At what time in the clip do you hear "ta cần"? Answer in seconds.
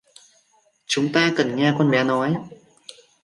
1.13-1.55